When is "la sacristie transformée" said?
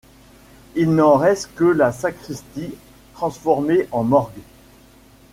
1.63-3.87